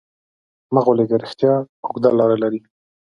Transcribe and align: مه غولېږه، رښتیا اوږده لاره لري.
مه 0.73 0.79
غولېږه، 0.85 1.17
رښتیا 1.23 1.53
اوږده 1.85 2.09
لاره 2.19 2.37
لري. 2.43 2.59